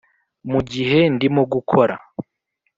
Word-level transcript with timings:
mugihe 0.51 0.99
ndimo 1.13 1.41
gukora'' 1.53 2.01